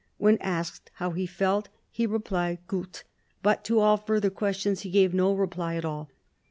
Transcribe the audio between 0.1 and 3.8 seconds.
When asked how he felt, he replied "Gut," but to